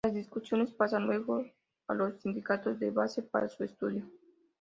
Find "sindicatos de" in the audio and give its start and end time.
2.21-2.89